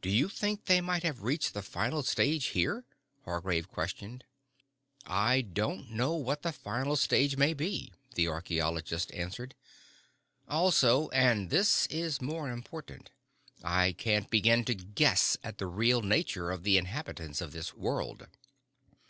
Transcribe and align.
"Do 0.00 0.08
you 0.08 0.30
think 0.30 0.64
they 0.64 0.80
might 0.80 1.02
have 1.02 1.20
reached 1.22 1.52
the 1.52 1.60
final 1.60 2.02
stage 2.02 2.46
here?" 2.46 2.86
Hargraves 3.26 3.66
questioned. 3.66 4.24
"I 5.04 5.42
don't 5.42 5.90
know 5.90 6.14
what 6.14 6.40
the 6.40 6.50
final 6.50 6.96
stage 6.96 7.36
may 7.36 7.52
be," 7.52 7.92
the 8.14 8.26
archeologist 8.26 9.12
answered. 9.12 9.54
"Also, 10.48 11.10
and 11.10 11.50
this 11.50 11.84
is 11.88 12.22
more 12.22 12.50
important, 12.50 13.10
I 13.62 13.92
can't 13.92 14.30
begin 14.30 14.64
to 14.64 14.74
guess 14.74 15.36
at 15.44 15.58
the 15.58 15.66
real 15.66 16.00
nature 16.00 16.50
of 16.50 16.62
the 16.62 16.78
inhabitants 16.78 17.42
of 17.42 17.52
this 17.52 17.74
world. 17.74 18.28